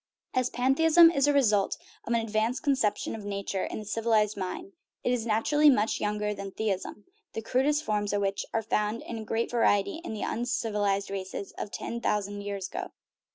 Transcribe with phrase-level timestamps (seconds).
[0.33, 4.73] As pantheism is a result of an advanced conception of nature in the civilized mind,
[5.03, 9.25] it is naturally much younger than theism, the crudest forms of which are found in
[9.25, 12.89] great variety in the uncivilized races of ten thousand years ago.